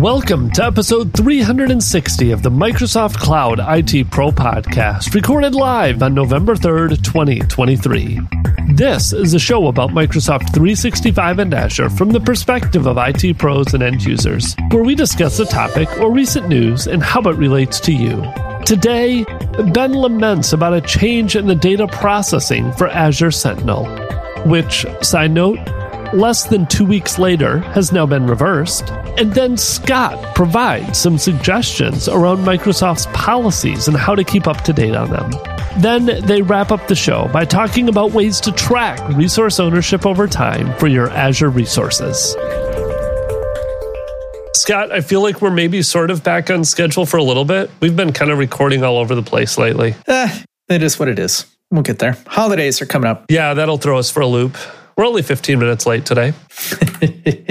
[0.00, 6.56] Welcome to episode 360 of the Microsoft Cloud IT Pro podcast, recorded live on November
[6.56, 8.18] 3rd, 2023.
[8.74, 13.72] This is a show about Microsoft 365 and Azure from the perspective of IT pros
[13.72, 17.78] and end users, where we discuss a topic or recent news and how it relates
[17.78, 18.20] to you.
[18.66, 19.24] Today,
[19.72, 23.86] Ben laments about a change in the data processing for Azure Sentinel,
[24.44, 25.60] which, side note,
[26.14, 28.88] less than two weeks later has now been reversed.
[29.18, 34.72] And then Scott provides some suggestions around Microsoft's policies and how to keep up to
[34.72, 35.30] date on them.
[35.78, 40.26] Then they wrap up the show by talking about ways to track resource ownership over
[40.26, 42.36] time for your Azure resources.
[44.54, 47.70] Scott, I feel like we're maybe sort of back on schedule for a little bit.
[47.80, 49.94] We've been kind of recording all over the place lately.
[50.06, 51.44] Eh, it is what it is.
[51.70, 52.16] We'll get there.
[52.28, 53.26] Holidays are coming up.
[53.28, 54.56] Yeah, that'll throw us for a loop.
[54.96, 56.32] We're only 15 minutes late today.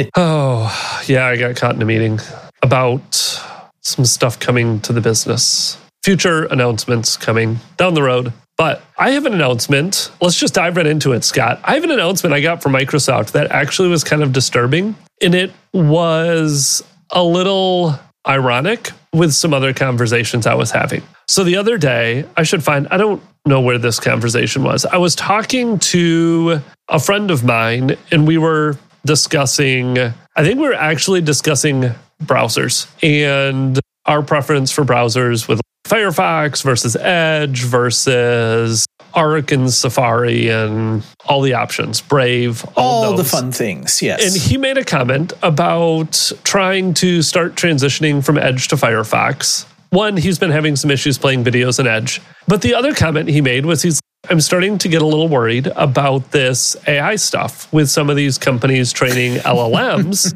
[0.16, 2.20] oh, yeah, I got caught in a meeting
[2.62, 3.42] about
[3.82, 5.78] some stuff coming to the business.
[6.04, 8.32] Future announcements coming down the road.
[8.58, 10.12] But I have an announcement.
[10.22, 11.60] Let's just dive right into it, Scott.
[11.64, 14.96] I have an announcement I got from Microsoft that actually was kind of disturbing.
[15.22, 21.04] And it was a little ironic with some other conversations I was having.
[21.28, 24.86] So the other day, I should find, I don't know where this conversation was.
[24.86, 30.14] I was talking to a friend of mine, and we were discussing, I
[30.44, 31.92] think we were actually discussing
[32.24, 41.04] browsers and our preference for browsers with Firefox versus Edge versus Arc and Safari and
[41.26, 44.02] all the options, Brave, all, all the fun things.
[44.02, 44.24] Yes.
[44.24, 49.66] And he made a comment about trying to start transitioning from Edge to Firefox.
[49.94, 52.20] One, he's been having some issues playing videos in Edge.
[52.48, 55.68] But the other comment he made was he's I'm starting to get a little worried
[55.76, 60.34] about this AI stuff with some of these companies training LLMs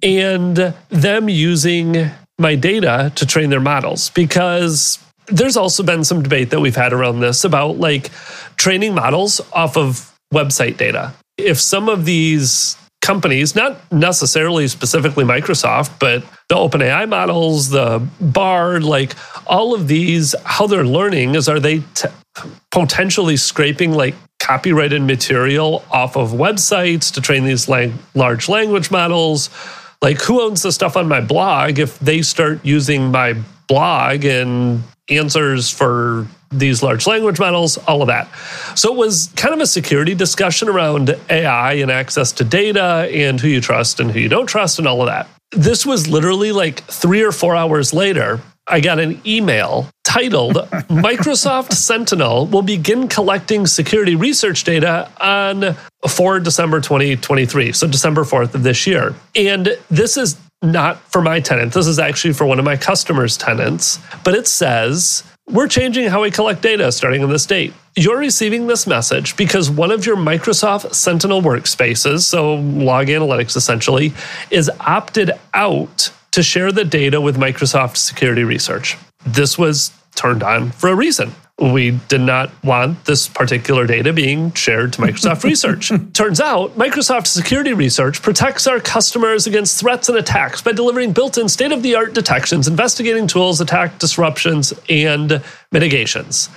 [0.00, 6.50] and them using my data to train their models because there's also been some debate
[6.50, 8.10] that we've had around this about like
[8.56, 11.12] training models off of website data.
[11.36, 18.84] If some of these companies, not necessarily specifically Microsoft, but the OpenAI models, the Bard,
[18.84, 19.14] like
[19.46, 22.08] all of these, how they're learning is are they t-
[22.70, 29.50] potentially scraping like copyrighted material off of websites to train these lang- large language models?
[30.02, 33.34] Like, who owns the stuff on my blog if they start using my
[33.68, 38.28] blog and answers for these large language models, all of that.
[38.76, 43.40] So it was kind of a security discussion around AI and access to data and
[43.40, 45.28] who you trust and who you don't trust and all of that.
[45.52, 48.40] This was literally like three or four hours later.
[48.66, 50.56] I got an email titled
[50.88, 55.76] Microsoft Sentinel will begin collecting security research data on
[56.08, 57.72] for December 2023.
[57.72, 59.14] So December 4th of this year.
[59.34, 61.72] And this is not for my tenant.
[61.72, 63.98] This is actually for one of my customers' tenants.
[64.24, 67.74] But it says, we're changing how we collect data starting on this date.
[67.96, 74.12] You're receiving this message because one of your Microsoft Sentinel workspaces, so log analytics essentially,
[74.50, 78.96] is opted out to share the data with Microsoft Security Research.
[79.26, 84.52] This was turned on for a reason we did not want this particular data being
[84.52, 85.92] shared to Microsoft Research.
[86.12, 91.36] Turns out, Microsoft Security Research protects our customers against threats and attacks by delivering built
[91.38, 96.48] in state of the art detections, investigating tools, attack disruptions, and mitigations.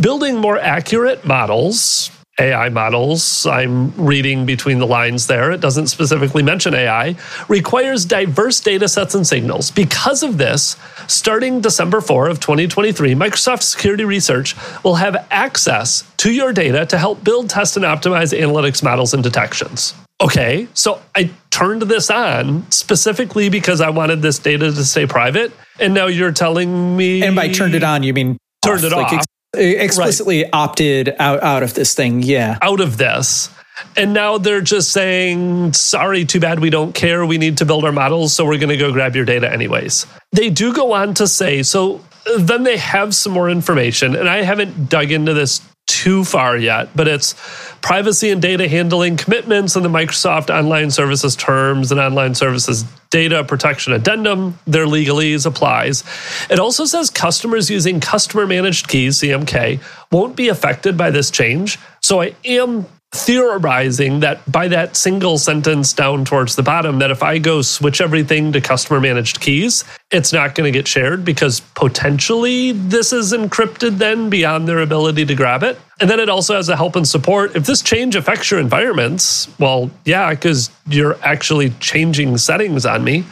[0.00, 2.10] Building more accurate models
[2.40, 7.14] AI models, I'm reading between the lines there, it doesn't specifically mention AI,
[7.48, 9.70] requires diverse data sets and signals.
[9.70, 10.76] Because of this,
[11.08, 16.96] starting December 4 of 2023, Microsoft Security Research will have access to your data to
[16.96, 19.94] help build, test, and optimize analytics models and detections.
[20.22, 25.52] Okay, so I turned this on specifically because I wanted this data to stay private.
[25.80, 27.22] And now you're telling me.
[27.22, 30.50] And by turned it on, you mean turned off, it like off explicitly right.
[30.52, 32.22] opted out, out of this thing.
[32.22, 32.58] Yeah.
[32.62, 33.50] Out of this.
[33.96, 37.26] And now they're just saying, sorry, too bad, we don't care.
[37.26, 40.06] We need to build our models, so we're going to go grab your data anyways.
[40.30, 42.00] They do go on to say, so
[42.38, 46.90] then they have some more information, and I haven't dug into this too far yet,
[46.94, 47.34] but it's
[47.82, 53.44] privacy and data handling commitments and the Microsoft Online Services terms and Online Services Data
[53.44, 56.04] Protection Addendum, their legalese applies.
[56.48, 59.80] It also says customers using customer managed keys, CMK,
[60.10, 61.78] won't be affected by this change.
[62.00, 67.22] So I am theorizing that by that single sentence down towards the bottom, that if
[67.22, 71.60] I go switch everything to customer managed keys, it's not going to get shared because
[71.60, 75.78] potentially this is encrypted then beyond their ability to grab it.
[76.00, 77.54] And then it also has a help and support.
[77.54, 83.24] If this change affects your environments, well, yeah, because you're actually changing settings on me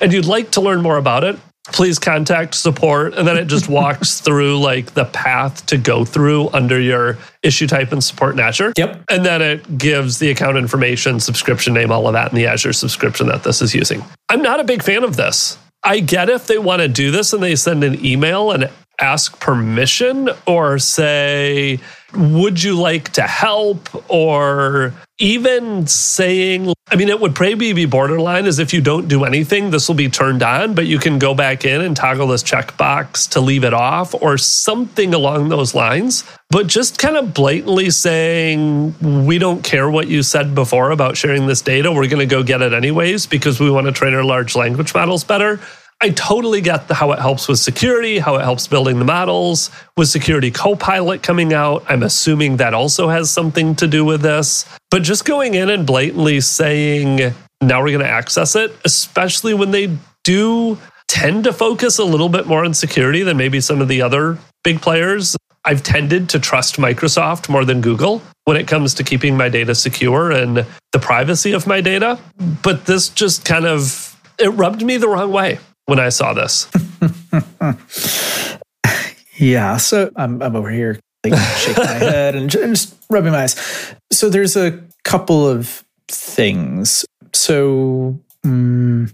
[0.00, 1.38] and you'd like to learn more about it,
[1.72, 3.14] please contact support.
[3.14, 7.66] And then it just walks through like the path to go through under your issue
[7.66, 9.04] type and support in azure Yep.
[9.10, 12.72] and then it gives the account information subscription name all of that in the azure
[12.72, 14.02] subscription that this is using.
[14.28, 15.56] I'm not a big fan of this.
[15.84, 18.68] I get if they want to do this and they send an email and
[19.00, 21.78] ask permission or say
[22.14, 23.88] would you like to help?
[24.10, 29.24] or even saying i mean it would probably be borderline as if you don't do
[29.24, 32.42] anything this will be turned on but you can go back in and toggle this
[32.42, 36.24] checkbox to leave it off or something along those lines.
[36.50, 41.46] But just kind of blatantly saying we don't care what you said before about sharing
[41.46, 44.24] this data we're going to go get it anyways because we want to train our
[44.24, 45.60] large language models better
[46.00, 49.68] I totally get the, how it helps with security, how it helps building the models.
[49.96, 54.64] With Security Copilot coming out, I'm assuming that also has something to do with this.
[54.92, 59.72] But just going in and blatantly saying, now we're going to access it, especially when
[59.72, 60.78] they do
[61.08, 64.38] tend to focus a little bit more on security than maybe some of the other
[64.62, 65.36] big players.
[65.64, 69.74] I've tended to trust Microsoft more than Google when it comes to keeping my data
[69.74, 72.20] secure and the privacy of my data.
[72.62, 75.58] But this just kind of it rubbed me the wrong way
[75.88, 76.70] when I saw this.
[79.38, 79.76] Yeah.
[79.76, 83.94] So I'm, I'm over here like shaking my head and just rubbing my eyes.
[84.12, 87.04] So there's a couple of things.
[87.32, 89.08] So mm,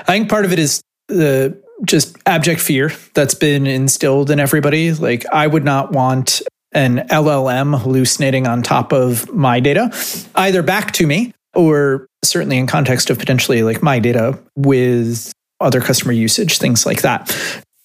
[0.00, 4.92] I think part of it is the just abject fear that's been instilled in everybody.
[4.92, 6.42] Like I would not want
[6.72, 9.90] an LLM hallucinating on top of my data,
[10.34, 15.80] either back to me or certainly in context of potentially like my data with other
[15.80, 17.34] customer usage, things like that.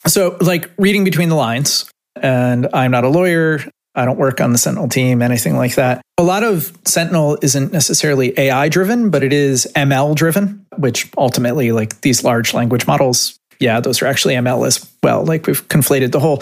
[0.07, 3.59] So, like reading between the lines, and I'm not a lawyer.
[3.95, 6.01] I don't work on the Sentinel team, anything like that.
[6.17, 11.71] A lot of Sentinel isn't necessarily AI driven, but it is ML driven, which ultimately,
[11.71, 15.23] like these large language models, yeah, those are actually ML as well.
[15.23, 16.37] Like we've conflated the whole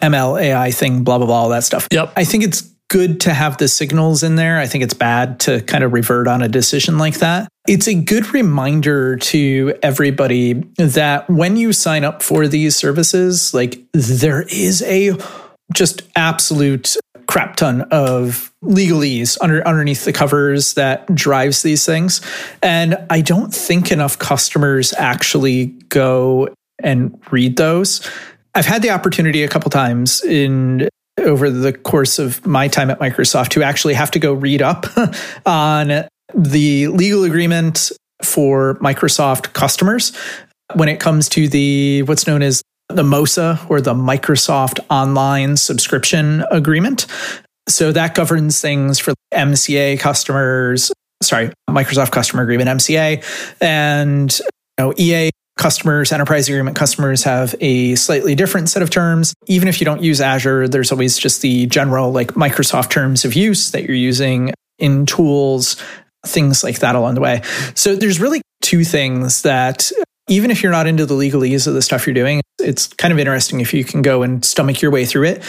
[0.00, 1.88] ML AI thing, blah, blah, blah, all that stuff.
[1.90, 2.12] Yep.
[2.16, 2.62] I think it's
[2.92, 4.58] good to have the signals in there.
[4.58, 7.48] I think it's bad to kind of revert on a decision like that.
[7.66, 13.80] It's a good reminder to everybody that when you sign up for these services, like
[13.94, 15.12] there is a
[15.72, 22.20] just absolute crap ton of legalese under underneath the covers that drives these things.
[22.62, 26.50] And I don't think enough customers actually go
[26.82, 28.06] and read those.
[28.54, 32.98] I've had the opportunity a couple times in over the course of my time at
[32.98, 34.86] Microsoft to actually have to go read up
[35.46, 37.92] on the legal agreement
[38.22, 40.12] for Microsoft customers
[40.74, 46.44] when it comes to the what's known as the MOSA or the Microsoft Online Subscription
[46.50, 47.06] Agreement.
[47.68, 50.92] So that governs things for MCA customers,
[51.22, 53.24] sorry, Microsoft Customer Agreement, MCA,
[53.60, 54.44] and you
[54.78, 59.34] know, EA customers, enterprise agreement customers have a slightly different set of terms.
[59.46, 63.34] Even if you don't use Azure, there's always just the general like Microsoft terms of
[63.34, 65.76] use that you're using in tools,
[66.26, 67.42] things like that along the way.
[67.74, 69.90] So there's really two things that
[70.28, 73.18] even if you're not into the legalese of the stuff you're doing, it's kind of
[73.18, 75.42] interesting if you can go and stomach your way through it.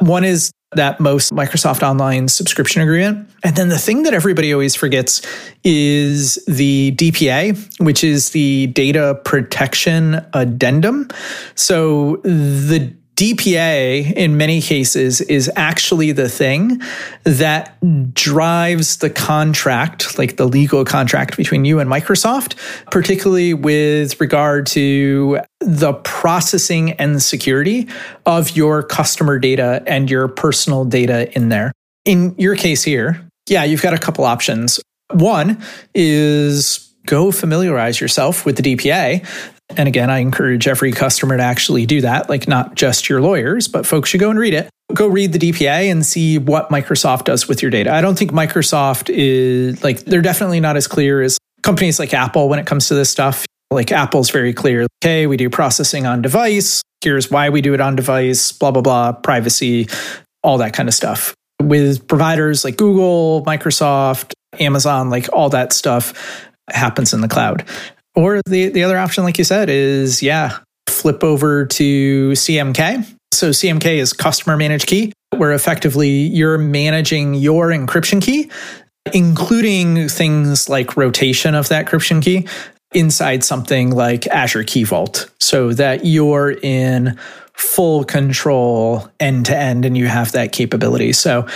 [0.00, 3.28] One is that most Microsoft Online subscription agreement.
[3.42, 5.22] And then the thing that everybody always forgets
[5.64, 11.08] is the DPA, which is the data protection addendum.
[11.54, 16.80] So the DPA, in many cases, is actually the thing
[17.24, 17.76] that
[18.14, 22.54] drives the contract, like the legal contract between you and Microsoft,
[22.92, 27.88] particularly with regard to the processing and security
[28.24, 31.72] of your customer data and your personal data in there.
[32.04, 34.78] In your case here, yeah, you've got a couple options.
[35.10, 35.60] One
[35.92, 39.26] is go familiarize yourself with the DPA.
[39.76, 43.66] And again, I encourage every customer to actually do that, like not just your lawyers,
[43.66, 44.70] but folks should go and read it.
[44.94, 47.92] Go read the DPA and see what Microsoft does with your data.
[47.92, 52.48] I don't think Microsoft is like, they're definitely not as clear as companies like Apple
[52.48, 53.44] when it comes to this stuff.
[53.70, 54.86] Like Apple's very clear.
[55.02, 56.82] Okay, we do processing on device.
[57.02, 59.88] Here's why we do it on device, blah, blah, blah, privacy,
[60.42, 61.34] all that kind of stuff.
[61.60, 67.64] With providers like Google, Microsoft, Amazon, like all that stuff happens in the cloud.
[68.14, 70.58] Or the, the other option, like you said, is yeah,
[70.88, 73.06] flip over to CMK.
[73.32, 78.50] So CMK is customer managed key, where effectively you're managing your encryption key
[79.14, 82.46] including things like rotation of that encryption key
[82.92, 87.18] inside something like Azure Key Vault so that you're in
[87.52, 91.12] full control end to end and you have that capability.
[91.12, 91.46] So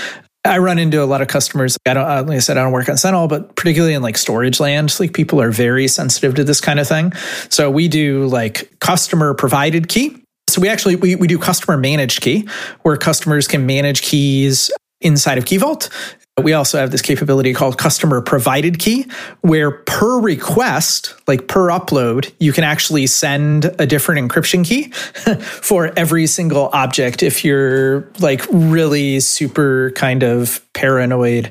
[0.45, 1.79] I run into a lot of customers.
[1.87, 4.59] I don't, like I said, I don't work on Sentinel, but particularly in like storage
[4.59, 7.13] land, like people are very sensitive to this kind of thing.
[7.49, 10.17] So we do like customer provided key.
[10.49, 12.49] So we actually we, we do customer managed key
[12.83, 14.71] where customers can manage keys
[15.01, 15.89] inside of Key Vault
[16.41, 19.07] we also have this capability called customer provided key,
[19.43, 24.91] where per request, like per upload, you can actually send a different encryption key
[25.43, 31.51] for every single object if you're like really super kind of paranoid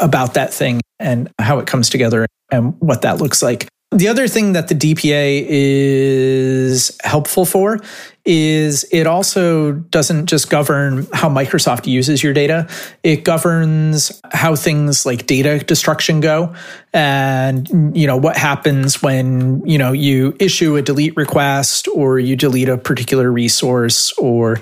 [0.00, 3.68] about that thing and how it comes together and what that looks like.
[3.90, 7.78] The other thing that the DPA is helpful for
[8.24, 12.66] is it also doesn't just govern how Microsoft uses your data.
[13.02, 16.54] It governs how things like data destruction go
[16.92, 22.36] and you know what happens when you know you issue a delete request or you
[22.36, 24.58] delete a particular resource or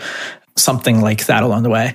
[0.57, 1.95] something like that along the way.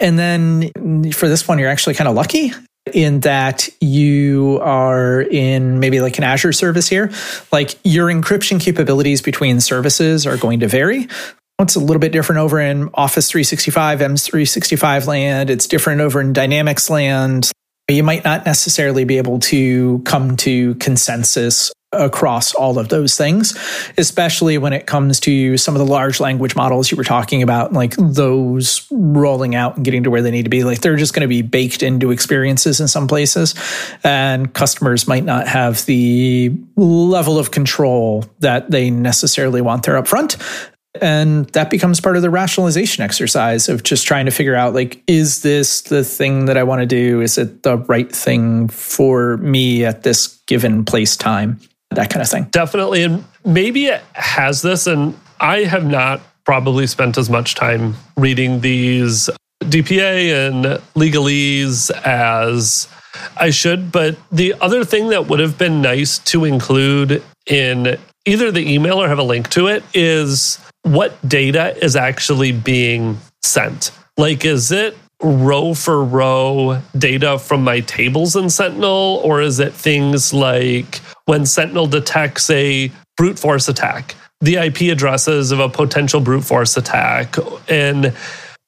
[0.00, 2.52] And then for this one, you're actually kind of lucky
[2.92, 7.10] in that you are in maybe like an Azure service here.
[7.50, 11.08] Like your encryption capabilities between services are going to vary.
[11.60, 15.50] It's a little bit different over in Office 365, M365 land.
[15.50, 17.50] It's different over in Dynamics land.
[17.88, 23.58] You might not necessarily be able to come to consensus across all of those things,
[23.98, 27.72] especially when it comes to some of the large language models you were talking about,
[27.72, 30.64] like those rolling out and getting to where they need to be.
[30.64, 33.54] Like they're just going to be baked into experiences in some places,
[34.02, 40.08] and customers might not have the level of control that they necessarily want there up
[40.08, 40.36] front.
[41.00, 45.02] And that becomes part of the rationalization exercise of just trying to figure out like,
[45.08, 47.20] is this the thing that I want to do?
[47.20, 51.58] Is it the right thing for me at this given place time?
[51.96, 52.44] That kind of thing.
[52.50, 53.02] Definitely.
[53.02, 58.60] And maybe it has this, and I have not probably spent as much time reading
[58.60, 59.30] these
[59.62, 62.88] DPA and legalese as
[63.36, 63.90] I should.
[63.90, 67.96] But the other thing that would have been nice to include in
[68.26, 73.18] either the email or have a link to it is what data is actually being
[73.42, 73.90] sent.
[74.16, 79.72] Like, is it row for row data from my tables in Sentinel, or is it
[79.72, 86.20] things like when Sentinel detects a brute force attack, the IP addresses of a potential
[86.20, 87.36] brute force attack,
[87.68, 88.14] and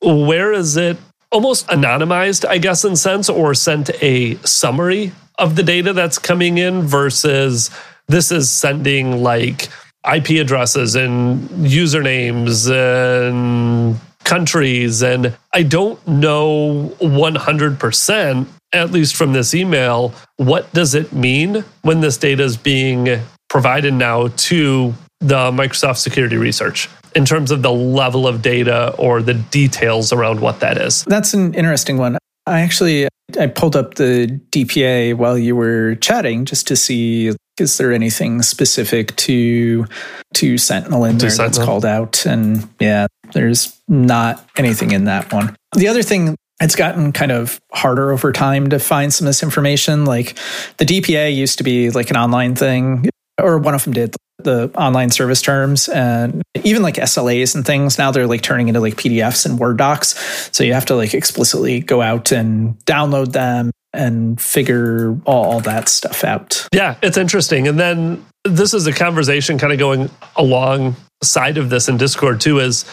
[0.01, 0.97] where is it
[1.31, 6.59] almost anonymized, I guess, in sense, or sent a summary of the data that's coming
[6.59, 7.71] in versus
[8.09, 9.69] this is sending like
[10.11, 15.03] IP addresses and usernames and countries.
[15.03, 22.01] And I don't know 100%, at least from this email, what does it mean when
[22.03, 27.73] this data is being provided now to the Microsoft security research in terms of the
[27.73, 31.05] level of data or the details around what that is?
[31.05, 32.19] That's an interesting one.
[32.47, 37.79] I actually I pulled up the DPA while you were chatting just to see is
[37.79, 39.87] there anything specific to
[40.35, 41.51] to Sentinel in there Sentinel.
[41.51, 42.27] that's called out?
[42.27, 45.57] And yeah, there's not anything in that one.
[45.75, 49.43] The other thing it's gotten kind of harder over time to find some of this
[49.43, 50.05] information.
[50.05, 50.39] Like
[50.79, 53.11] the DPA used to be like an online thing,
[53.41, 54.15] or one of them did
[54.47, 57.99] the online service terms and even like SLAs and things.
[57.99, 60.49] Now they're like turning into like PDFs and Word docs.
[60.57, 65.89] So you have to like explicitly go out and download them and figure all, that
[65.89, 66.67] stuff out.
[66.73, 67.67] Yeah, it's interesting.
[67.67, 72.61] And then this is a conversation kind of going alongside of this in Discord too,
[72.61, 72.85] is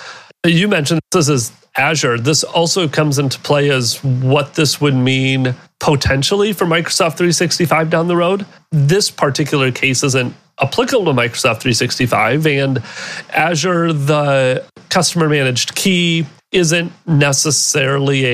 [0.45, 2.19] you mentioned this is Azure.
[2.19, 8.07] This also comes into play as what this would mean potentially for Microsoft 365 down
[8.07, 8.45] the road.
[8.72, 12.83] This particular case isn't applicable to Microsoft 365 and
[13.29, 18.25] Azure, the customer managed key isn't necessarily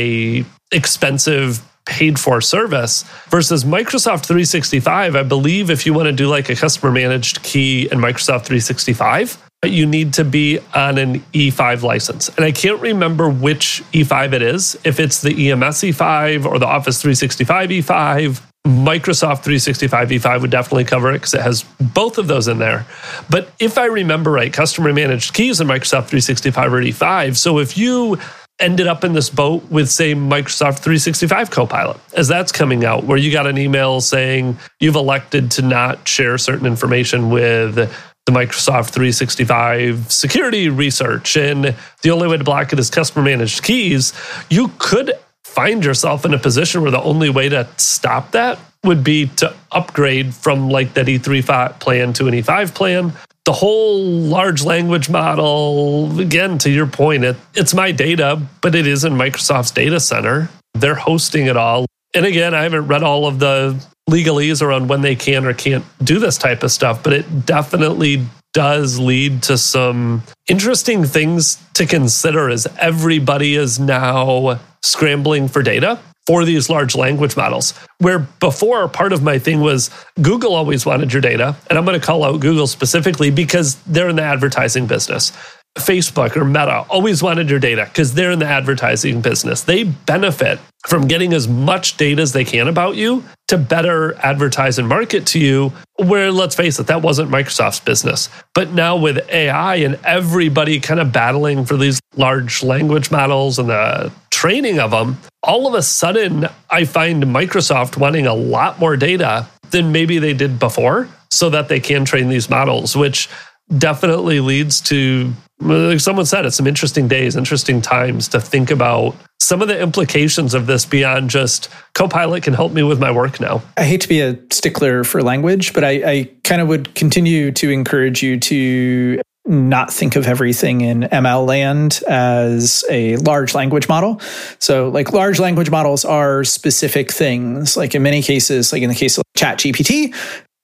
[0.41, 5.15] a expensive paid for service versus Microsoft 365.
[5.15, 9.43] I believe if you want to do like a customer managed key in Microsoft 365,
[9.65, 12.29] you need to be on an E5 license.
[12.29, 16.67] And I can't remember which E5 it is, if it's the EMS E5 or the
[16.67, 18.48] Office 365 E5.
[18.67, 22.85] Microsoft 365 E5 would definitely cover it because it has both of those in there.
[23.29, 27.37] But if I remember right, customer managed keys in Microsoft 365 are E5.
[27.37, 28.17] So if you
[28.59, 33.17] ended up in this boat with, say, Microsoft 365 Copilot, as that's coming out, where
[33.17, 37.89] you got an email saying you've elected to not share certain information with the
[38.31, 41.37] Microsoft 365 security research.
[41.37, 44.13] And the only way to block it is customer managed keys.
[44.49, 45.13] You could
[45.49, 49.53] find yourself in a position where the only way to stop that would be to
[49.71, 53.13] upgrade from like that E3 plan to an E5 plan.
[53.45, 58.85] The whole large language model, again, to your point, it, it's my data, but it
[58.85, 60.49] is in Microsoft's data center.
[60.75, 61.85] They're hosting it all.
[62.13, 65.85] And again, I haven't read all of the legalese around when they can or can't
[66.03, 71.85] do this type of stuff, but it definitely does lead to some interesting things to
[71.85, 77.73] consider as everybody is now scrambling for data for these large language models.
[77.97, 79.89] Where before, part of my thing was
[80.21, 81.55] Google always wanted your data.
[81.69, 85.31] And I'm going to call out Google specifically because they're in the advertising business.
[85.77, 89.61] Facebook or Meta always wanted your data because they're in the advertising business.
[89.61, 94.77] They benefit from getting as much data as they can about you to better advertise
[94.77, 95.73] and market to you.
[95.97, 98.29] Where, let's face it, that wasn't Microsoft's business.
[98.53, 103.69] But now with AI and everybody kind of battling for these large language models and
[103.69, 108.95] the training of them, all of a sudden, I find Microsoft wanting a lot more
[108.95, 113.29] data than maybe they did before so that they can train these models, which
[113.77, 119.15] definitely leads to like someone said it's some interesting days interesting times to think about
[119.41, 123.39] some of the implications of this beyond just copilot can help me with my work
[123.39, 126.93] now i hate to be a stickler for language but i, I kind of would
[126.95, 133.55] continue to encourage you to not think of everything in ML land as a large
[133.55, 134.21] language model.
[134.59, 137.75] So, like, large language models are specific things.
[137.75, 140.13] Like, in many cases, like in the case of ChatGPT,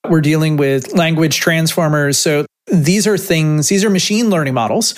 [0.07, 2.19] we're dealing with language transformers.
[2.19, 4.95] So, these are things, these are machine learning models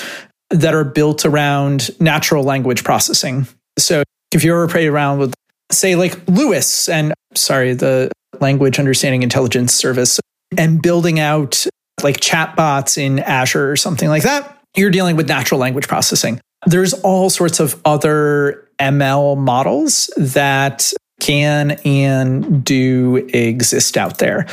[0.50, 3.48] that are built around natural language processing.
[3.77, 4.03] So
[4.34, 5.34] if you ever play around with,
[5.72, 10.19] say, like LUIS and sorry, the language understanding intelligence service
[10.57, 11.65] and building out
[12.03, 16.39] like chatbots in Azure or something like that, you're dealing with natural language processing.
[16.65, 24.46] There's all sorts of other ML models that can and do exist out there.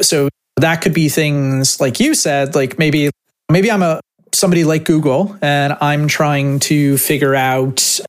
[0.00, 3.10] So that could be things like you said, like maybe
[3.50, 4.00] maybe I'm a
[4.32, 8.00] somebody like Google and I'm trying to figure out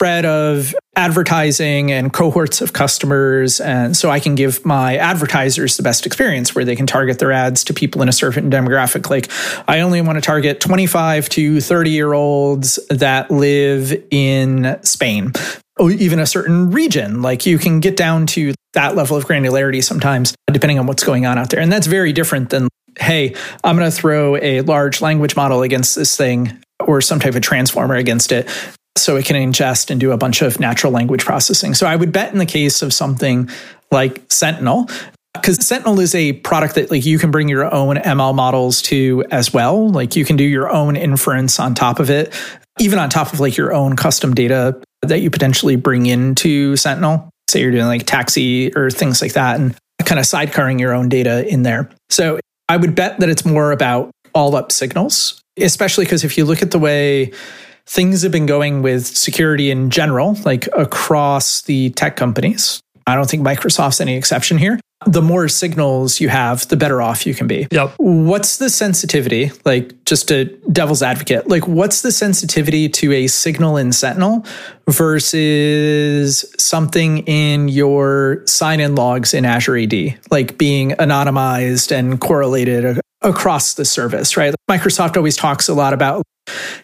[0.00, 3.60] spread of advertising and cohorts of customers.
[3.60, 7.32] And so I can give my advertisers the best experience where they can target their
[7.32, 9.10] ads to people in a certain demographic.
[9.10, 9.30] Like
[9.68, 15.34] I only want to target 25 to 30 year olds that live in Spain
[15.78, 17.20] or even a certain region.
[17.20, 21.26] Like you can get down to that level of granularity sometimes, depending on what's going
[21.26, 21.60] on out there.
[21.60, 25.94] And that's very different than, hey, I'm going to throw a large language model against
[25.94, 28.48] this thing or some type of transformer against it
[29.00, 31.74] so it can ingest and do a bunch of natural language processing.
[31.74, 33.48] So I would bet in the case of something
[33.90, 34.88] like Sentinel,
[35.34, 39.24] because Sentinel is a product that like you can bring your own ML models to
[39.30, 39.88] as well.
[39.88, 42.34] Like you can do your own inference on top of it,
[42.78, 47.30] even on top of like your own custom data that you potentially bring into Sentinel
[47.50, 51.08] say you're doing like TAXII or things like that and kind of sidecarring your own
[51.08, 51.90] data in there.
[52.08, 56.44] So I would bet that it's more about all up signals, especially because if you
[56.44, 57.32] look at the way
[57.86, 63.28] things have been going with security in general, like across the tech companies, I don't
[63.28, 67.46] think Microsoft's any exception here the more signals you have, the better off you can
[67.46, 67.66] be.
[67.70, 67.94] Yep.
[67.96, 69.50] What's the sensitivity?
[69.64, 74.44] Like, just a devil's advocate, like, what's the sensitivity to a signal in Sentinel
[74.88, 83.00] versus something in your sign in logs in Azure AD, like being anonymized and correlated
[83.22, 84.54] across the service, right?
[84.70, 86.22] Microsoft always talks a lot about,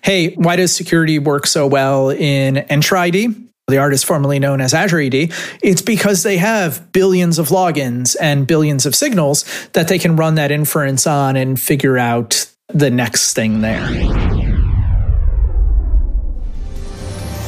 [0.03, 3.46] hey, why does security work so well in Entra ID?
[3.68, 5.14] the artist formerly known as Azure AD,
[5.61, 10.37] it's because they have billions of logins and billions of signals that they can run
[10.37, 14.36] that inference on and figure out the next thing there.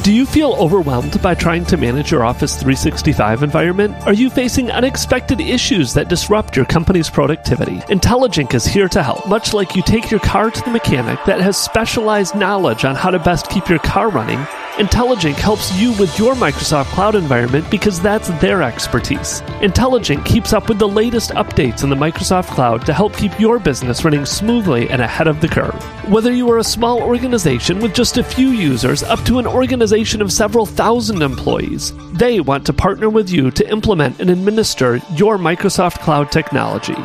[0.01, 3.95] Do you feel overwhelmed by trying to manage your Office 365 environment?
[4.07, 7.79] Are you facing unexpected issues that disrupt your company's productivity?
[7.89, 11.41] Intelligink is here to help, much like you take your car to the mechanic that
[11.41, 14.39] has specialized knowledge on how to best keep your car running
[14.79, 19.41] Intelligink helps you with your Microsoft Cloud environment because that's their expertise.
[19.61, 23.59] Intelligink keeps up with the latest updates in the Microsoft Cloud to help keep your
[23.59, 25.75] business running smoothly and ahead of the curve.
[26.09, 30.21] Whether you are a small organization with just a few users up to an organization
[30.21, 35.37] of several thousand employees, they want to partner with you to implement and administer your
[35.37, 36.95] Microsoft Cloud technology.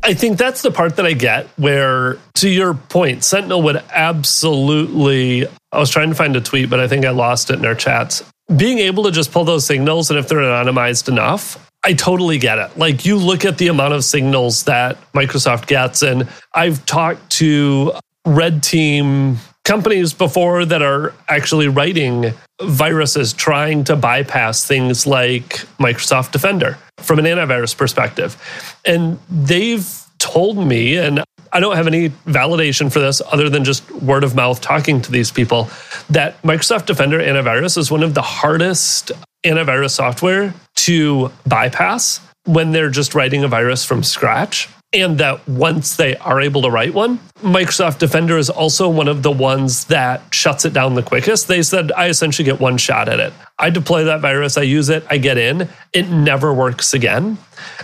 [0.06, 5.48] I think that's the part that I get where, to your point, Sentinel would absolutely.
[5.72, 7.74] I was trying to find a tweet, but I think I lost it in our
[7.74, 8.24] chats.
[8.56, 12.60] Being able to just pull those signals, and if they're anonymized enough, I totally get
[12.60, 12.78] it.
[12.78, 17.94] Like you look at the amount of signals that Microsoft gets, and I've talked to
[18.28, 26.32] red team companies before that are actually writing viruses trying to bypass things like Microsoft
[26.32, 28.38] Defender from an antivirus perspective.
[28.86, 29.88] And they've
[30.20, 34.36] told me, and I don't have any validation for this other than just word of
[34.36, 35.70] mouth talking to these people,
[36.10, 39.12] that Microsoft Defender antivirus is one of the hardest
[39.44, 45.98] antivirus software to bypass when they're just writing a virus from scratch and that once
[45.98, 50.22] they are able to write one, Microsoft Defender is also one of the ones that
[50.34, 51.48] shuts it down the quickest.
[51.48, 53.34] They said, I essentially get one shot at it.
[53.60, 57.38] I deploy that virus, I use it, I get in, it never works again.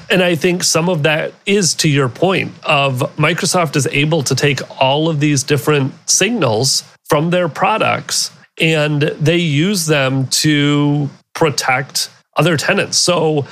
[0.10, 4.36] And I think some of that is to your point of Microsoft is able to
[4.36, 12.10] take all of these different signals from their products and they use them to protect
[12.38, 12.98] other tenants.
[12.98, 13.46] So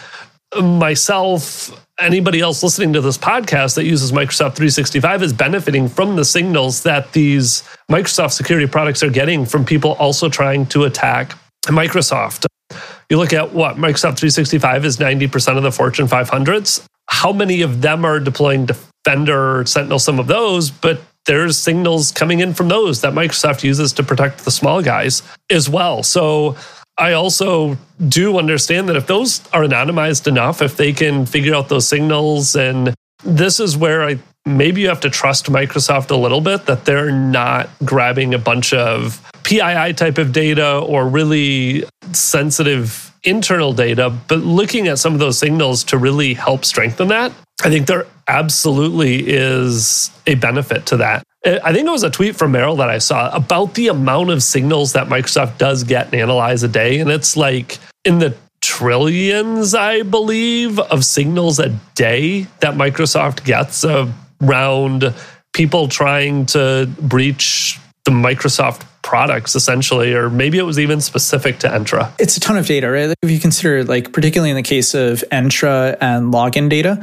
[0.58, 6.26] myself anybody else listening to this podcast that uses Microsoft 365 is benefiting from the
[6.26, 12.46] signals that these Microsoft security products are getting from people also trying to attack Microsoft.
[13.10, 16.86] You look at what Microsoft 365 is 90% of the Fortune 500s.
[17.08, 22.40] How many of them are deploying Defender, Sentinel, some of those, but there's signals coming
[22.40, 26.02] in from those that Microsoft uses to protect the small guys as well.
[26.02, 26.56] So
[27.00, 31.70] I also do understand that if those are anonymized enough, if they can figure out
[31.70, 36.42] those signals, and this is where I maybe you have to trust Microsoft a little
[36.42, 43.14] bit that they're not grabbing a bunch of PII type of data or really sensitive
[43.24, 47.32] internal data, but looking at some of those signals to really help strengthen that.
[47.62, 51.24] I think there absolutely is a benefit to that.
[51.46, 54.30] Uh, I think it was a tweet from Merrill that I saw about the amount
[54.30, 57.00] of signals that Microsoft does get and analyze a day.
[57.00, 63.86] And it's like in the trillions, I believe, of signals a day that Microsoft gets
[63.86, 65.14] around
[65.54, 71.68] people trying to breach the Microsoft products essentially or maybe it was even specific to
[71.68, 74.94] entra it's a ton of data right if you consider like particularly in the case
[74.94, 77.02] of entra and login data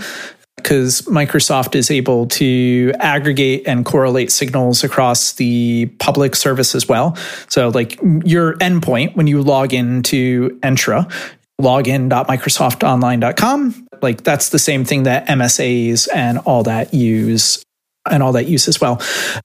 [0.56, 7.14] because Microsoft is able to aggregate and correlate signals across the public service as well.
[7.48, 11.12] So, like your endpoint, when you log into Entra,
[11.60, 17.62] login.microsoftonline.com, like that's the same thing that MSAs and all that use
[18.10, 19.00] and all that use as well.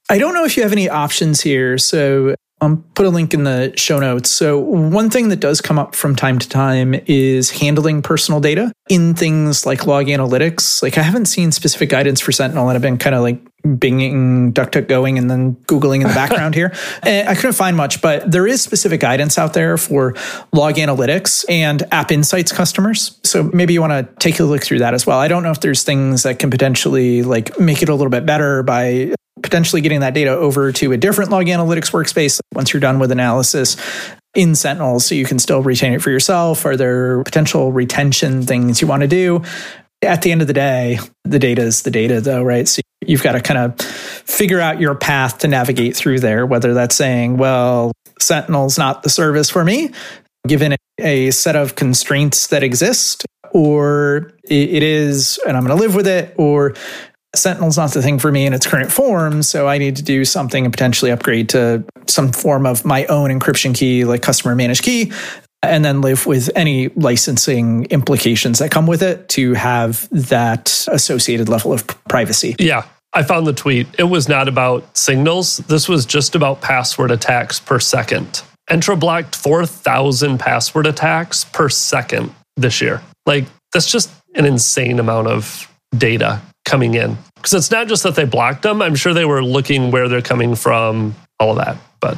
[0.08, 1.78] I don't know if you have any options here.
[1.78, 4.30] So I'll put a link in the show notes.
[4.30, 8.72] So, one thing that does come up from time to time is handling personal data
[8.88, 10.80] in things like log analytics.
[10.80, 14.52] Like, I haven't seen specific guidance for Sentinel, and I've been kind of like binging,
[14.52, 16.72] DuckDuckGoing, and then Googling in the background here.
[17.02, 20.14] And eh, I couldn't find much, but there is specific guidance out there for
[20.52, 23.18] log analytics and App Insights customers.
[23.24, 25.18] So, maybe you want to take a look through that as well.
[25.18, 28.24] I don't know if there's things that can potentially like make it a little bit
[28.24, 32.80] better by potentially getting that data over to a different log analytics workspace once you're
[32.80, 33.76] done with analysis
[34.34, 36.64] in Sentinel so you can still retain it for yourself?
[36.64, 39.42] Are there potential retention things you want to do?
[40.02, 42.66] At the end of the day, the data is the data, though, right?
[42.66, 46.74] So you've got to kind of figure out your path to navigate through there, whether
[46.74, 49.92] that's saying, well, Sentinel's not the service for me,
[50.48, 55.94] given a set of constraints that exist, or it is, and I'm going to live
[55.94, 56.74] with it, or
[57.34, 60.24] Sentinel's not the thing for me in its current form, so I need to do
[60.24, 64.82] something and potentially upgrade to some form of my own encryption key, like customer managed
[64.82, 65.12] key,
[65.62, 71.48] and then live with any licensing implications that come with it to have that associated
[71.48, 72.54] level of privacy.
[72.58, 72.84] Yeah.
[73.14, 73.86] I found the tweet.
[73.98, 75.58] It was not about signals.
[75.58, 78.42] This was just about password attacks per second.
[78.70, 83.02] Entra blocked 4,000 password attacks per second this year.
[83.26, 87.16] Like, that's just an insane amount of data coming in.
[87.36, 90.22] Because it's not just that they blocked them, I'm sure they were looking where they're
[90.22, 91.76] coming from, all of that.
[92.00, 92.16] But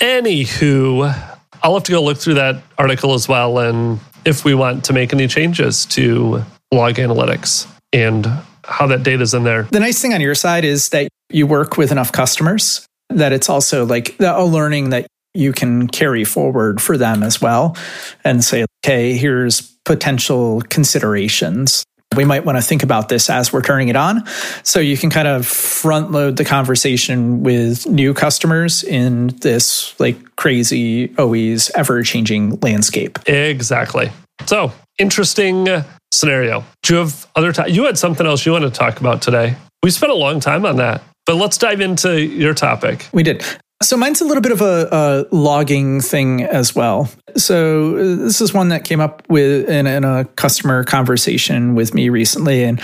[0.00, 3.58] anywho, I'll have to go look through that article as well.
[3.58, 8.26] And if we want to make any changes to log analytics and
[8.64, 9.62] how that data is in there.
[9.64, 13.48] The nice thing on your side is that you work with enough customers that it's
[13.48, 17.76] also like a learning that you can carry forward for them as well
[18.24, 21.84] and say, okay, here's potential considerations
[22.16, 24.26] we might want to think about this as we're turning it on.
[24.62, 30.36] So you can kind of front load the conversation with new customers in this like
[30.36, 33.18] crazy, always ever changing landscape.
[33.26, 34.10] Exactly.
[34.46, 36.64] So interesting uh, scenario.
[36.82, 37.70] Do you have other time?
[37.70, 39.56] You had something else you want to talk about today.
[39.82, 43.08] We spent a long time on that, but let's dive into your topic.
[43.12, 43.44] We did.
[43.80, 47.08] So mine's a little bit of a, a, logging thing as well.
[47.36, 51.94] So uh, this is one that came up with in, in, a customer conversation with
[51.94, 52.80] me recently, and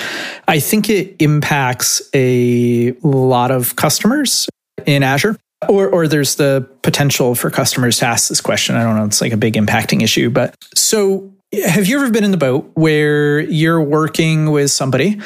[0.47, 4.49] I think it impacts a lot of customers
[4.87, 5.37] in Azure.
[5.69, 8.77] Or, or there's the potential for customers to ask this question.
[8.77, 9.05] I don't know.
[9.07, 10.29] It's like a big impacting issue.
[10.29, 11.33] But so
[11.65, 15.21] have you ever been in the boat where you're working with somebody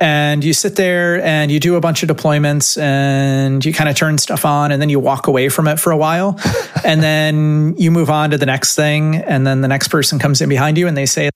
[0.00, 3.96] and you sit there and you do a bunch of deployments and you kind of
[3.96, 6.38] turn stuff on and then you walk away from it for a while.
[6.84, 10.40] And then you move on to the next thing and then the next person comes
[10.40, 11.28] in behind you and they say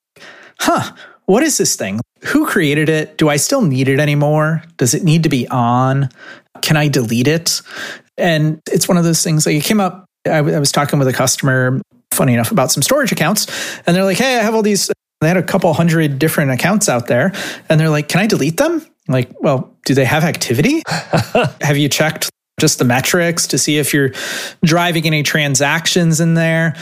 [0.61, 0.95] huh
[1.27, 2.01] what is this thing?
[2.27, 3.19] Who created it?
[3.19, 4.63] Do i still need it anymore?
[4.77, 6.09] Does it need to be on?
[6.63, 7.61] Can i delete it?
[8.17, 10.99] And it's one of those things like it came up I, w- I was talking
[10.99, 11.81] with a customer
[12.15, 13.47] funny enough about some storage accounts.
[13.87, 14.91] And they're like hey i have all these
[15.23, 17.33] they had a couple hundred different accounts out there
[17.69, 18.85] and they're like, can I delete them?
[19.09, 20.83] I'm like, well, do they have activity?
[21.61, 22.31] have you checked
[22.61, 24.13] just the metrics to see if you're
[24.65, 26.77] driving any transactions in there?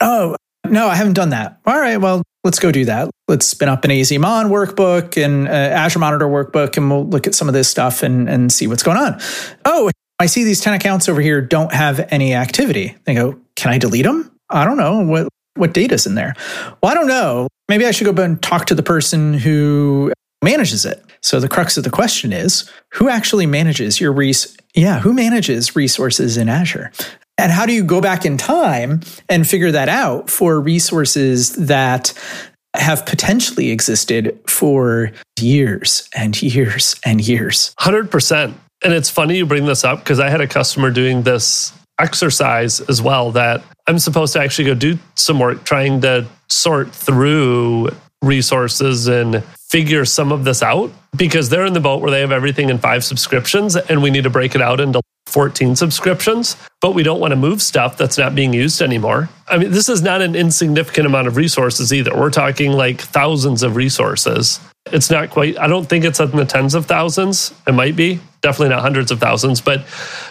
[0.00, 1.60] Oh, no, I haven't done that.
[1.66, 3.10] All right, well, let's go do that.
[3.28, 7.34] Let's spin up an AZMon workbook and uh, Azure Monitor workbook, and we'll look at
[7.34, 9.20] some of this stuff and, and see what's going on.
[9.64, 12.96] Oh, I see these 10 accounts over here don't have any activity.
[13.04, 14.30] They go, can I delete them?
[14.48, 15.00] I don't know.
[15.00, 16.34] What, what data's in there?
[16.82, 17.48] Well, I don't know.
[17.68, 20.12] Maybe I should go and talk to the person who
[20.42, 21.02] manages it.
[21.22, 25.76] So the crux of the question is who actually manages your res yeah, who manages
[25.76, 26.90] resources in Azure?
[27.38, 32.12] And how do you go back in time and figure that out for resources that
[32.74, 37.74] have potentially existed for years and years and years?
[37.80, 38.54] 100%.
[38.82, 42.80] And it's funny you bring this up because I had a customer doing this exercise
[42.80, 47.90] as well that I'm supposed to actually go do some work trying to sort through
[48.22, 52.32] resources and figure some of this out because they're in the boat where they have
[52.32, 56.94] everything in five subscriptions and we need to break it out into 14 subscriptions, but
[56.94, 59.28] we don't want to move stuff that's not being used anymore.
[59.48, 62.14] I mean, this is not an insignificant amount of resources either.
[62.14, 64.60] We're talking like thousands of resources.
[64.92, 67.52] It's not quite, I don't think it's in the tens of thousands.
[67.66, 69.60] It might be, definitely not hundreds of thousands.
[69.60, 69.84] But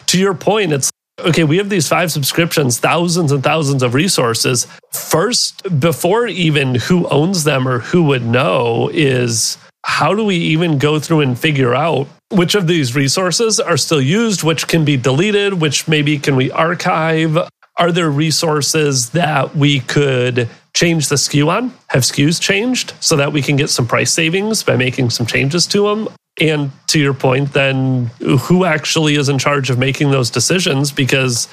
[0.07, 4.67] to your point, it's okay, we have these five subscriptions, thousands and thousands of resources.
[4.91, 10.77] First, before even who owns them or who would know, is how do we even
[10.77, 14.97] go through and figure out which of these resources are still used, which can be
[14.97, 17.37] deleted, which maybe can we archive?
[17.77, 21.73] Are there resources that we could change the SKU on?
[21.87, 25.65] Have SKUs changed so that we can get some price savings by making some changes
[25.67, 26.09] to them?
[26.41, 30.91] And to your point, then who actually is in charge of making those decisions?
[30.91, 31.47] Because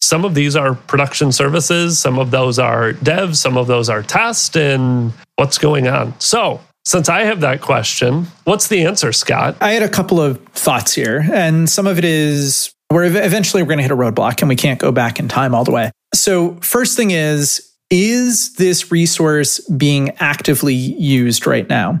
[0.00, 4.02] some of these are production services, some of those are devs, some of those are
[4.02, 6.18] test, and what's going on.
[6.20, 9.56] So, since I have that question, what's the answer, Scott?
[9.60, 13.68] I had a couple of thoughts here, and some of it is we're eventually we're
[13.68, 15.90] going to hit a roadblock and we can't go back in time all the way.
[16.14, 22.00] So, first thing is, is this resource being actively used right now?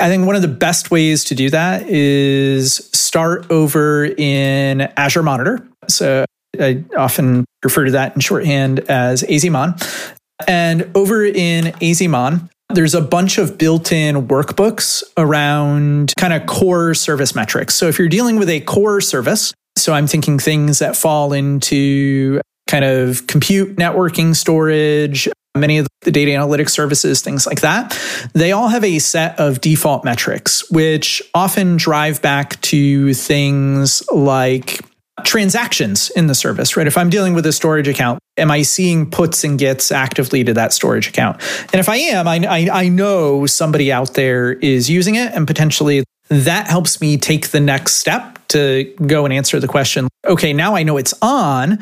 [0.00, 5.24] I think one of the best ways to do that is start over in Azure
[5.24, 5.66] Monitor.
[5.88, 6.24] So
[6.60, 10.14] I often refer to that in shorthand as AZMon.
[10.46, 16.94] And over in AZMon, there's a bunch of built in workbooks around kind of core
[16.94, 17.74] service metrics.
[17.74, 22.40] So if you're dealing with a core service, so I'm thinking things that fall into
[22.68, 27.98] kind of compute, networking, storage, many of the data analytics services, things like that,
[28.34, 34.80] they all have a set of default metrics, which often drive back to things like
[35.24, 36.86] transactions in the service, right?
[36.86, 40.54] If I'm dealing with a storage account, am I seeing puts and gets actively to
[40.54, 41.42] that storage account?
[41.72, 45.46] And if I am, I, I, I know somebody out there is using it and
[45.46, 50.52] potentially that helps me take the next step to go and answer the question okay,
[50.52, 51.78] now I know it's on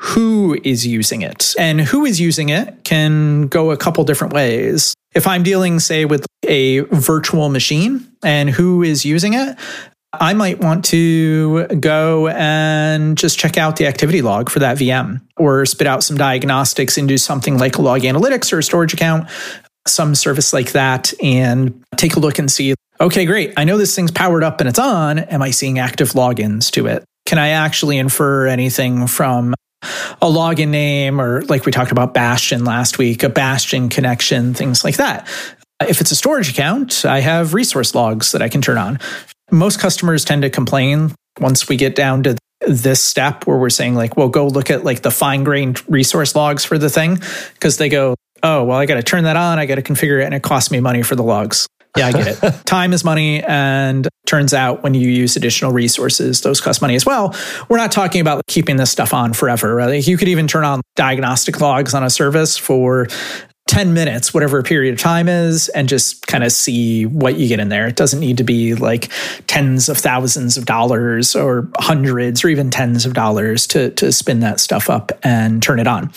[0.00, 1.54] who is using it.
[1.58, 4.94] And who is using it can go a couple different ways.
[5.12, 9.58] If I'm dealing, say, with a virtual machine and who is using it,
[10.12, 15.20] I might want to go and just check out the activity log for that VM
[15.36, 19.28] or spit out some diagnostics into something like a log analytics or a storage account,
[19.86, 23.52] some service like that, and take a look and see okay, great.
[23.56, 25.18] I know this thing's powered up and it's on.
[25.18, 27.04] Am I seeing active logins to it?
[27.26, 32.64] Can I actually infer anything from a login name or like we talked about Bastion
[32.64, 35.26] last week, a Bastion connection, things like that.
[35.80, 38.98] If it's a storage account, I have resource logs that I can turn on.
[39.50, 42.36] Most customers tend to complain once we get down to
[42.66, 46.34] this step where we're saying like, well, go look at like the fine grained resource
[46.34, 47.18] logs for the thing
[47.54, 49.58] because they go, oh, well, I got to turn that on.
[49.58, 51.66] I got to configure it and it costs me money for the logs.
[51.96, 52.52] Yeah, I get it.
[52.66, 53.42] Time is money.
[53.42, 57.34] And turns out when you use additional resources, those cost money as well.
[57.68, 59.74] We're not talking about keeping this stuff on forever.
[59.74, 60.06] Right?
[60.06, 63.08] You could even turn on diagnostic logs on a service for
[63.68, 67.60] 10 minutes, whatever period of time is, and just kind of see what you get
[67.60, 67.86] in there.
[67.86, 69.10] It doesn't need to be like
[69.46, 74.40] tens of thousands of dollars or hundreds or even tens of dollars to, to spin
[74.40, 76.10] that stuff up and turn it on.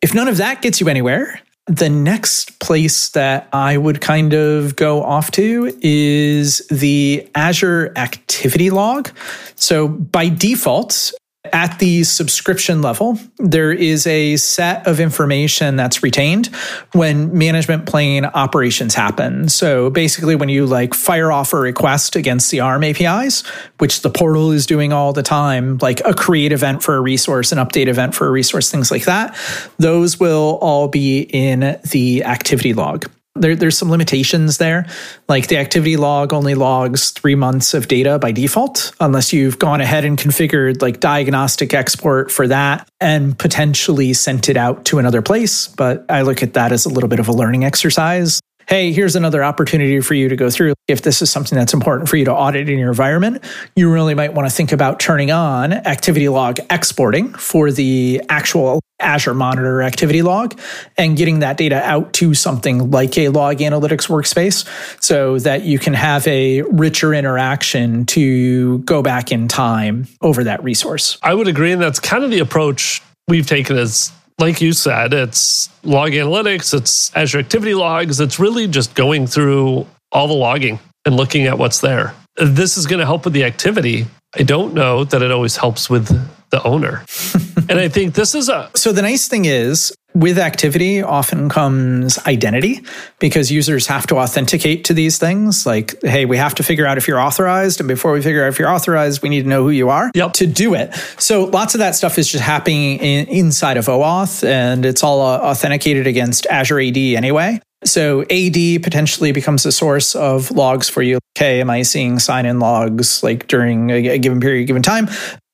[0.00, 4.74] If none of that gets you anywhere, the next place that I would kind of
[4.74, 9.10] go off to is the Azure Activity Log.
[9.54, 11.12] So by default,
[11.52, 16.48] at the subscription level, there is a set of information that's retained
[16.92, 19.48] when management plane operations happen.
[19.48, 23.46] So basically, when you like fire off a request against the ARM APIs,
[23.78, 27.52] which the portal is doing all the time, like a create event for a resource,
[27.52, 29.36] an update event for a resource, things like that,
[29.78, 34.86] those will all be in the activity log there, there's some limitations there.
[35.28, 39.80] Like the activity log only logs three months of data by default, unless you've gone
[39.80, 45.22] ahead and configured like diagnostic export for that and potentially sent it out to another
[45.22, 45.68] place.
[45.68, 49.16] But I look at that as a little bit of a learning exercise hey, here's
[49.16, 50.74] another opportunity for you to go through.
[50.86, 53.42] If this is something that's important for you to audit in your environment,
[53.74, 58.78] you really might want to think about turning on activity log exporting for the actual
[59.00, 60.56] Azure Monitor activity log
[60.96, 64.64] and getting that data out to something like a log analytics workspace
[65.02, 70.62] so that you can have a richer interaction to go back in time over that
[70.62, 71.18] resource.
[71.24, 71.72] I would agree.
[71.72, 76.74] And that's kind of the approach we've taken as like you said, it's log analytics,
[76.74, 78.20] it's Azure activity logs.
[78.20, 82.14] It's really just going through all the logging and looking at what's there.
[82.36, 84.06] This is going to help with the activity.
[84.34, 86.06] I don't know that it always helps with
[86.50, 87.04] the owner.
[87.68, 88.70] and I think this is a.
[88.74, 92.80] So the nice thing is, with activity often comes identity
[93.18, 95.66] because users have to authenticate to these things.
[95.66, 97.80] Like, hey, we have to figure out if you're authorized.
[97.80, 100.10] And before we figure out if you're authorized, we need to know who you are
[100.14, 100.32] yep.
[100.34, 100.94] to do it.
[101.18, 105.20] So lots of that stuff is just happening in, inside of OAuth and it's all
[105.20, 107.60] uh, authenticated against Azure AD anyway.
[107.84, 111.18] So AD potentially becomes a source of logs for you.
[111.36, 115.08] Okay, am I seeing sign in logs like during a given period, given time?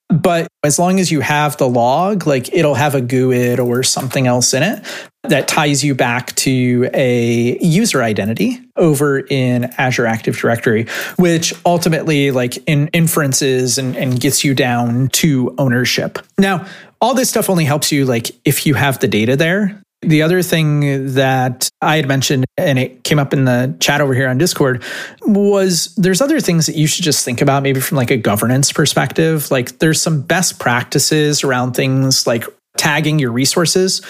[0.08, 4.26] But as long as you have the log, like it'll have a GUID or something
[4.26, 4.84] else in it
[5.24, 12.30] that ties you back to a user identity over in Azure Active Directory, which ultimately
[12.30, 16.18] like in inferences and, and gets you down to ownership.
[16.38, 16.66] Now,
[17.00, 19.82] all this stuff only helps you like if you have the data there.
[20.06, 24.14] The other thing that I had mentioned, and it came up in the chat over
[24.14, 24.84] here on Discord,
[25.22, 28.70] was there's other things that you should just think about, maybe from like a governance
[28.70, 29.50] perspective.
[29.50, 32.44] Like there's some best practices around things like
[32.76, 34.00] tagging your resources,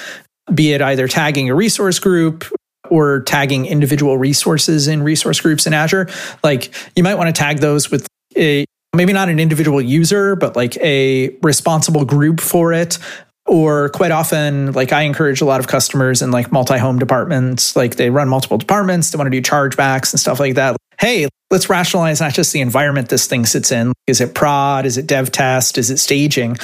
[0.53, 2.45] be it either tagging a resource group
[2.91, 6.09] or tagging individual resources in resource groups in Azure.
[6.45, 8.07] Like you might want to tag those with
[8.37, 12.99] a maybe not an individual user, but like a responsible group for it
[13.47, 17.97] or quite often like i encourage a lot of customers in like multi-home departments like
[17.97, 20.77] they run multiple departments they want to do chargebacks and stuff like that.
[20.99, 23.93] Hey let's rationalize not just the environment this thing sits in.
[24.07, 24.87] Is it prod?
[24.87, 25.79] Is it dev test?
[25.79, 26.57] Is it staging?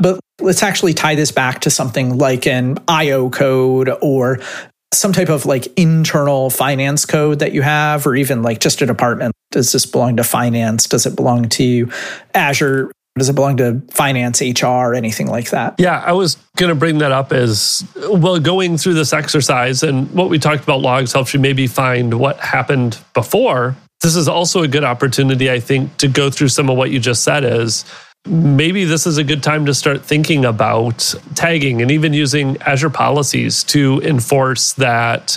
[0.00, 4.38] But let's actually tie this back to something like an io code or
[4.92, 8.86] some type of like internal finance code that you have or even like just a
[8.86, 9.32] department.
[9.50, 10.86] Does this belong to finance?
[10.86, 11.90] Does it belong to
[12.34, 15.74] azure does it belong to finance, HR, or anything like that?
[15.78, 18.38] Yeah, I was going to bring that up as well.
[18.38, 22.38] Going through this exercise and what we talked about logs helps you maybe find what
[22.38, 23.76] happened before.
[24.00, 27.00] This is also a good opportunity, I think, to go through some of what you
[27.00, 27.44] just said.
[27.44, 27.84] Is
[28.26, 32.90] maybe this is a good time to start thinking about tagging and even using Azure
[32.90, 35.36] policies to enforce that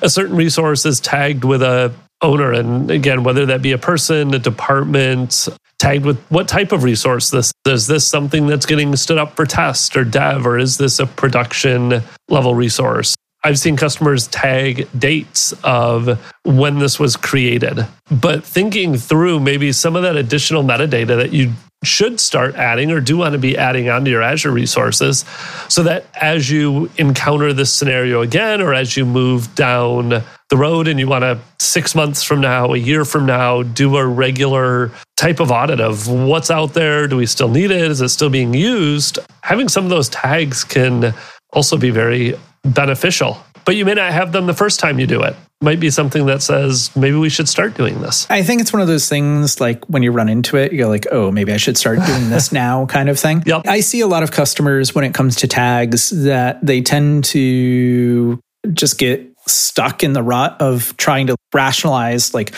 [0.00, 4.34] a certain resource is tagged with a owner and again whether that be a person
[4.34, 5.48] a department
[5.80, 7.30] tagged with what type of resource?
[7.30, 11.00] This is this something that's getting stood up for test or dev or is this
[11.00, 13.16] a production level resource?
[13.42, 19.96] I've seen customers tag dates of when this was created, but thinking through maybe some
[19.96, 23.88] of that additional metadata that you should start adding or do want to be adding
[23.88, 25.24] onto your Azure resources
[25.68, 30.88] so that as you encounter this scenario again, or as you move down the road
[30.88, 34.90] and you want to six months from now, a year from now, do a regular
[35.16, 37.06] type of audit of what's out there.
[37.06, 37.90] Do we still need it?
[37.90, 39.18] Is it still being used?
[39.42, 41.14] Having some of those tags can
[41.52, 45.22] also be very beneficial but you may not have them the first time you do
[45.22, 45.36] it.
[45.62, 48.26] Might be something that says maybe we should start doing this.
[48.30, 51.06] I think it's one of those things like when you run into it, you're like,
[51.12, 53.42] oh, maybe I should start doing this now, kind of thing.
[53.46, 53.68] Yep.
[53.68, 58.40] I see a lot of customers when it comes to tags that they tend to
[58.72, 62.54] just get stuck in the rut of trying to rationalize like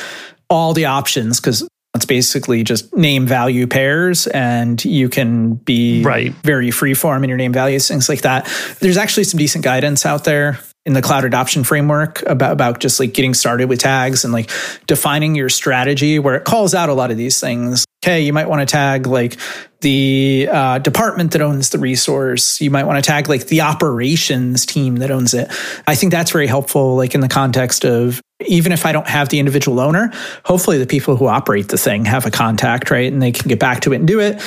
[0.48, 6.32] all the options because it's basically just name value pairs, and you can be right.
[6.42, 8.46] very freeform in your name values, things like that.
[8.80, 12.98] There's actually some decent guidance out there in the cloud adoption framework about, about just
[12.98, 14.50] like getting started with tags and like
[14.86, 17.84] defining your strategy where it calls out a lot of these things.
[18.04, 19.36] Okay, you might want to tag like
[19.80, 22.60] the uh, department that owns the resource.
[22.60, 25.48] You might want to tag like the operations team that owns it.
[25.86, 29.28] I think that's very helpful, like in the context of even if I don't have
[29.28, 30.10] the individual owner,
[30.44, 33.12] hopefully the people who operate the thing have a contact, right?
[33.12, 34.42] And they can get back to it and do it.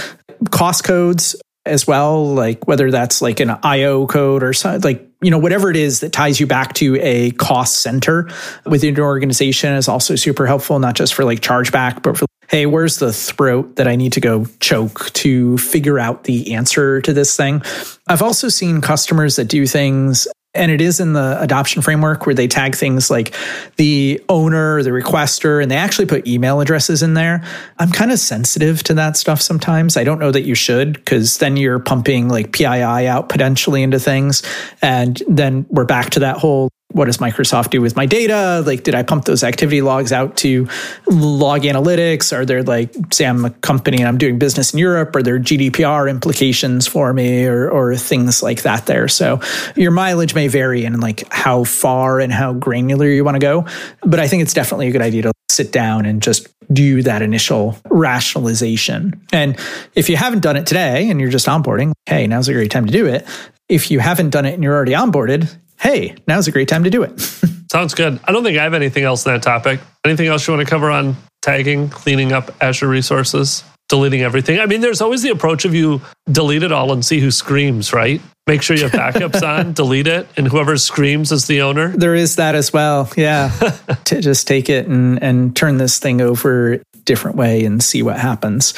[0.51, 5.32] Cost codes as well, like whether that's like an IO code or something, like, you
[5.32, 8.30] know, whatever it is that ties you back to a cost center
[8.66, 12.66] within your organization is also super helpful, not just for like chargeback, but for, hey,
[12.66, 17.14] where's the throat that I need to go choke to figure out the answer to
[17.14, 17.62] this thing?
[18.08, 22.34] I've also seen customers that do things and it is in the adoption framework where
[22.34, 23.36] they tag things like
[23.76, 27.43] the owner, the requester, and they actually put email addresses in there.
[27.78, 29.98] I'm kind of sensitive to that stuff sometimes.
[29.98, 34.00] I don't know that you should because then you're pumping like PII out potentially into
[34.00, 34.41] things.
[34.82, 38.64] And then we're back to that whole what does Microsoft do with my data?
[38.66, 40.66] Like, did I pump those activity logs out to
[41.06, 42.32] log analytics?
[42.32, 45.38] Are there like, say I'm a company and I'm doing business in Europe, are there
[45.38, 49.10] GDPR implications for me or, or things like that there?
[49.10, 49.41] So
[49.76, 53.66] your mileage may vary in like how far and how granular you want to go.
[54.00, 57.22] But I think it's definitely a good idea to sit down and just do that
[57.22, 59.22] initial rationalization.
[59.34, 59.60] And
[59.96, 62.86] if you haven't done it today and you're just onboarding, hey, now's a great time
[62.86, 63.28] to do it.
[63.68, 65.54] If you haven't done it and you're already onboarded,
[65.86, 67.19] hey, now's a great time to do it.
[67.71, 68.19] Sounds good.
[68.25, 69.79] I don't think I have anything else on that topic.
[70.03, 74.59] Anything else you want to cover on tagging, cleaning up Azure resources, deleting everything?
[74.59, 77.93] I mean, there's always the approach of you delete it all and see who screams,
[77.93, 78.19] right?
[78.47, 81.89] Make sure you have backups on, delete it, and whoever screams is the owner.
[81.89, 83.11] There is that as well.
[83.15, 83.49] Yeah.
[84.05, 88.17] to just take it and, and turn this thing over different way and see what
[88.17, 88.73] happens.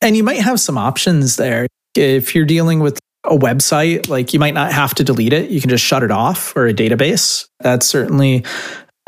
[0.00, 1.66] And you might have some options there.
[1.94, 5.50] If you're dealing with a website, like you might not have to delete it.
[5.50, 7.48] You can just shut it off or a database.
[7.60, 8.44] That's certainly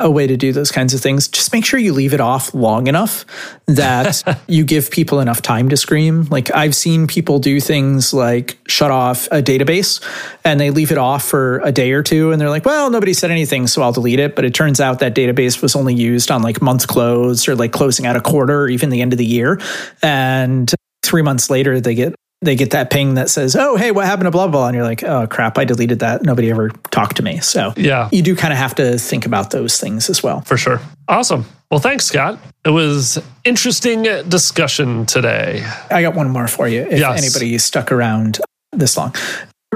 [0.00, 1.26] a way to do those kinds of things.
[1.26, 3.24] Just make sure you leave it off long enough
[3.66, 6.24] that you give people enough time to scream.
[6.24, 10.00] Like I've seen people do things like shut off a database
[10.44, 13.12] and they leave it off for a day or two and they're like, well, nobody
[13.12, 14.36] said anything, so I'll delete it.
[14.36, 17.72] But it turns out that database was only used on like month close or like
[17.72, 19.60] closing out a quarter or even the end of the year.
[20.00, 24.06] And three months later, they get they get that ping that says, "Oh, hey, what
[24.06, 26.22] happened to blah blah?" And you're like, "Oh crap, I deleted that.
[26.22, 29.50] Nobody ever talked to me." So yeah, you do kind of have to think about
[29.50, 30.40] those things as well.
[30.42, 30.80] For sure.
[31.08, 31.44] Awesome.
[31.70, 32.38] Well, thanks, Scott.
[32.64, 35.66] It was interesting discussion today.
[35.90, 36.82] I got one more for you.
[36.82, 37.22] If yes.
[37.22, 38.40] anybody stuck around
[38.72, 39.14] this long.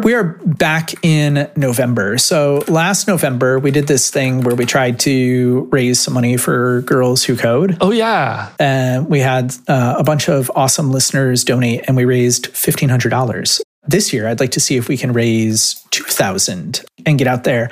[0.02, 2.18] We are back in November.
[2.18, 6.80] So last November, we did this thing where we tried to raise some money for
[6.82, 7.78] Girls Who Code.
[7.80, 8.50] Oh, yeah.
[8.58, 13.60] And we had uh, a bunch of awesome listeners donate, and we raised $1,500.
[13.84, 17.70] This year, I'd like to see if we can raise 2000 and get out there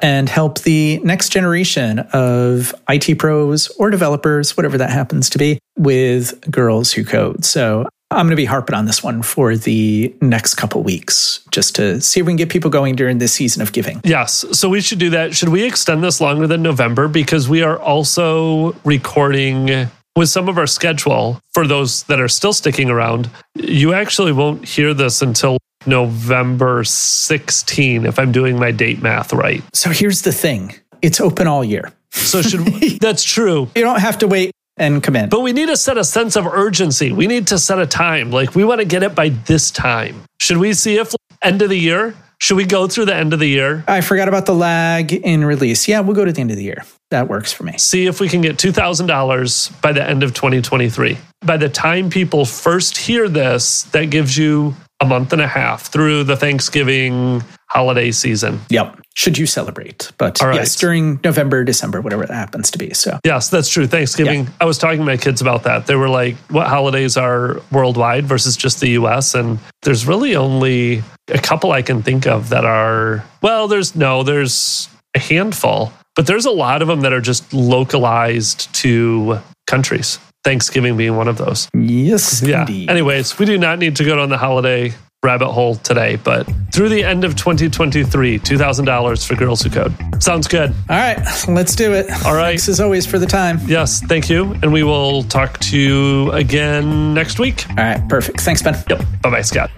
[0.00, 5.58] and help the next generation of IT pros or developers, whatever that happens to be,
[5.76, 7.44] with Girls Who Code.
[7.44, 11.74] So I'm going to be harping on this one for the next couple weeks just
[11.76, 14.00] to see if we can get people going during this season of giving.
[14.04, 14.44] Yes.
[14.52, 15.34] So we should do that.
[15.34, 17.08] Should we extend this longer than November?
[17.08, 22.52] Because we are also recording with some of our schedule for those that are still
[22.52, 23.30] sticking around.
[23.54, 29.62] You actually won't hear this until November 16, if I'm doing my date math right.
[29.72, 31.92] So here's the thing it's open all year.
[32.10, 32.60] So should
[33.00, 33.68] that's true.
[33.74, 35.28] You don't have to wait and come in.
[35.28, 37.12] But we need to set a sense of urgency.
[37.12, 38.30] We need to set a time.
[38.30, 40.22] Like we want to get it by this time.
[40.40, 42.14] Should we see if end of the year?
[42.40, 43.84] Should we go through the end of the year?
[43.86, 45.86] I forgot about the lag in release.
[45.86, 46.82] Yeah, we'll go to the end of the year.
[47.10, 47.78] That works for me.
[47.78, 51.18] See if we can get $2,000 by the end of 2023.
[51.44, 55.86] By the time people first hear this, that gives you a month and a half
[55.86, 57.42] through the Thanksgiving
[57.72, 58.60] holiday season.
[58.68, 59.00] Yep.
[59.14, 60.12] Should you celebrate?
[60.18, 60.56] But right.
[60.56, 62.92] yes, during November, December, whatever that happens to be.
[62.92, 63.86] So yes, that's true.
[63.86, 64.44] Thanksgiving.
[64.44, 64.50] Yeah.
[64.60, 65.86] I was talking to my kids about that.
[65.86, 71.02] They were like, "What holidays are worldwide versus just the U.S.?" And there's really only
[71.28, 73.24] a couple I can think of that are.
[73.40, 74.22] Well, there's no.
[74.22, 80.18] There's a handful, but there's a lot of them that are just localized to countries.
[80.44, 81.68] Thanksgiving being one of those.
[81.72, 82.62] Yes, yeah.
[82.62, 82.90] Indeed.
[82.90, 84.92] Anyways, we do not need to go down the holiday
[85.24, 89.94] rabbit hole today, but through the end of 2023, $2,000 for Girls Who Code.
[90.20, 90.70] Sounds good.
[90.90, 91.16] All right,
[91.46, 92.10] let's do it.
[92.26, 92.48] All right.
[92.48, 93.60] Thanks as always for the time.
[93.66, 94.52] Yes, thank you.
[94.62, 97.64] And we will talk to you again next week.
[97.70, 98.40] All right, perfect.
[98.40, 98.74] Thanks, Ben.
[98.90, 98.98] Yep.
[99.22, 99.70] Bye bye, Scott.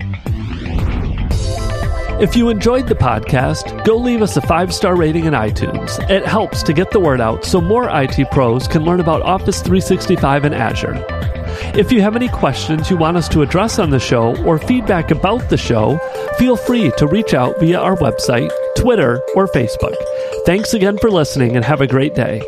[2.23, 5.99] If you enjoyed the podcast, go leave us a five star rating in iTunes.
[6.09, 9.61] It helps to get the word out so more IT pros can learn about Office
[9.61, 10.95] 365 and Azure.
[11.77, 15.11] If you have any questions you want us to address on the show or feedback
[15.11, 15.99] about the show,
[16.39, 19.97] feel free to reach out via our website, Twitter, or Facebook.
[20.47, 22.43] Thanks again for listening and have a great day.